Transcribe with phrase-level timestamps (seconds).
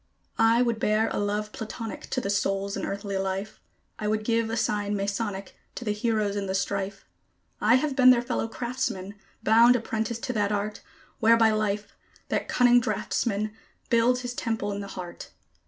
[0.39, 3.61] I would bear a love Platonic to the souls in earthly life;
[3.99, 7.05] I would give a sign Masonic to the heroes in the strife;
[7.59, 10.81] I have been their fellow craftsman, bound apprentice to that Art,
[11.19, 11.95] Whereby Life,
[12.29, 13.53] that cunning draughtsman,
[13.91, 15.29] builds his temple in the heart.